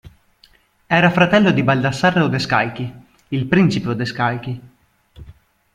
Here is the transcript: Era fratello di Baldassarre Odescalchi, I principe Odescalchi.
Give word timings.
Era 0.87 1.11
fratello 1.11 1.51
di 1.51 1.61
Baldassarre 1.61 2.21
Odescalchi, 2.21 2.91
I 3.27 3.45
principe 3.45 3.89
Odescalchi. 3.89 4.61